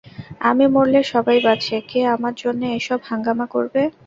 [0.41, 3.81] আমি মরলে সবাই বাঁচে, কে আমার জন্যে এসব হাঙ্গামা করবে?